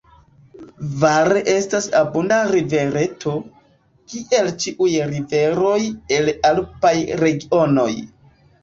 Var 1.03 1.33
estas 1.51 1.87
abunda 1.99 2.39
rivereto, 2.53 3.35
kiel 4.15 4.53
ĉiuj 4.65 4.91
riveroj 5.15 5.79
el 6.19 6.37
alpaj 6.53 6.97
regionoj. 7.25 7.91